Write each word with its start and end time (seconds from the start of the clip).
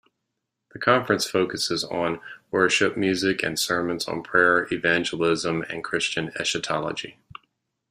The 0.73 0.79
conference 0.79 1.27
focuses 1.29 1.83
on 1.83 2.21
worship 2.49 2.97
music 2.97 3.43
and 3.43 3.59
sermons 3.59 4.07
on 4.07 4.23
prayer, 4.23 4.67
evangelism, 4.73 5.61
and 5.69 5.83
Christian 5.83 6.31
eschatology. 6.39 7.19